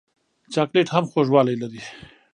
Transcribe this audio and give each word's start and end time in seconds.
چاکلېټ 0.53 0.87
هم 0.95 1.05
خوږوالی 1.11 1.55
لري. 1.61 1.81